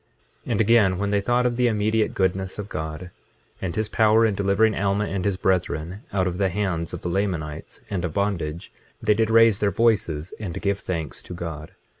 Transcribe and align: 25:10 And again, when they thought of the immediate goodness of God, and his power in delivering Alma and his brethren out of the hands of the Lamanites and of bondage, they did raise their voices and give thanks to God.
25:10 0.47 0.51
And 0.51 0.61
again, 0.61 0.97
when 0.97 1.11
they 1.11 1.21
thought 1.21 1.45
of 1.45 1.57
the 1.57 1.67
immediate 1.67 2.15
goodness 2.15 2.57
of 2.57 2.69
God, 2.69 3.11
and 3.61 3.75
his 3.75 3.87
power 3.87 4.25
in 4.25 4.33
delivering 4.33 4.75
Alma 4.75 5.05
and 5.05 5.23
his 5.25 5.37
brethren 5.37 6.01
out 6.11 6.25
of 6.25 6.39
the 6.39 6.49
hands 6.49 6.91
of 6.91 7.03
the 7.03 7.07
Lamanites 7.09 7.81
and 7.87 8.03
of 8.03 8.11
bondage, 8.11 8.71
they 8.99 9.13
did 9.13 9.29
raise 9.29 9.59
their 9.59 9.69
voices 9.69 10.33
and 10.39 10.59
give 10.59 10.79
thanks 10.79 11.21
to 11.21 11.35
God. 11.35 11.73